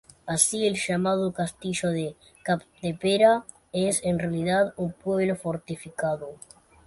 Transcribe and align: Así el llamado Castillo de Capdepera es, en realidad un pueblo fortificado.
Así 0.25 0.65
el 0.65 0.77
llamado 0.79 1.31
Castillo 1.31 1.89
de 1.91 2.15
Capdepera 2.41 3.43
es, 3.71 4.01
en 4.03 4.17
realidad 4.17 4.73
un 4.75 4.93
pueblo 4.93 5.35
fortificado. 5.35 6.39